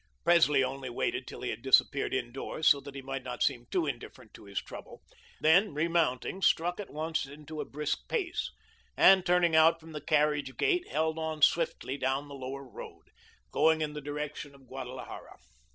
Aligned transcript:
Presley 0.23 0.63
only 0.63 0.89
waited 0.89 1.27
till 1.27 1.41
he 1.43 1.51
had 1.51 1.61
disappeared 1.61 2.11
indoors, 2.11 2.67
so 2.67 2.79
that 2.79 2.95
he 2.95 3.03
might 3.03 3.21
not 3.23 3.43
seem 3.43 3.67
too 3.69 3.85
indifferent 3.85 4.33
to 4.33 4.45
his 4.45 4.57
trouble; 4.59 5.03
then, 5.39 5.75
remounting, 5.75 6.41
struck 6.41 6.79
at 6.79 6.89
once 6.89 7.27
into 7.27 7.61
a 7.61 7.65
brisk 7.65 8.09
pace, 8.09 8.49
and, 8.97 9.23
turning 9.23 9.55
out 9.55 9.79
from 9.79 9.91
the 9.91 10.01
carriage 10.01 10.57
gate, 10.57 10.87
held 10.87 11.19
on 11.19 11.43
swiftly 11.43 11.97
down 11.99 12.27
the 12.29 12.33
Lower 12.33 12.67
Road, 12.67 13.11
going 13.51 13.81
in 13.81 13.93
the 13.93 14.01
direction 14.01 14.55
of 14.55 14.65
Guadalajara. 14.67 15.37